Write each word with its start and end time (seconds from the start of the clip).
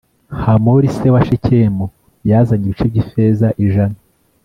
hamori 0.43 0.87
se 0.97 1.07
wa 1.13 1.21
shekemu 1.27 1.85
yazanye 2.29 2.65
ibice 2.67 2.85
by’ifeza 2.91 3.47
ijana 3.65 3.97